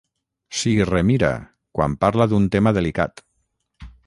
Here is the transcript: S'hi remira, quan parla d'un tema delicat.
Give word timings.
S'hi 0.61 0.71
remira, 0.89 1.29
quan 1.79 1.99
parla 2.07 2.31
d'un 2.33 2.51
tema 2.57 2.77
delicat. 2.79 3.25